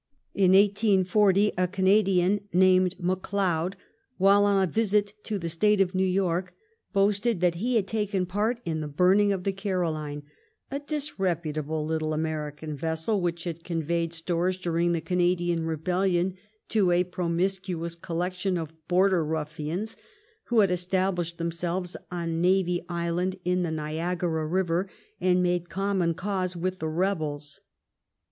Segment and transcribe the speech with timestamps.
[0.33, 3.75] In 1840 a Canadian named McLeod,
[4.17, 6.55] while on a visit to the State of New York,
[6.91, 10.23] boasted that he had taken part in the burning of the Caroline,
[10.71, 16.33] a disreputable little American vessel which had conveyed stores during the Canadian rebellion
[16.69, 19.97] to a promiscuous collection of border ruffians,
[20.45, 24.89] who had established them selves on Navy Island in the Niagara river,
[25.19, 27.59] and made common cause with the rebels.